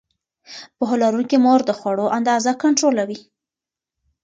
پوهه 0.77 0.95
لرونکې 1.03 1.37
مور 1.45 1.59
د 1.65 1.71
خوړو 1.79 2.05
اندازه 2.17 2.51
کنټرولوي. 2.63 3.19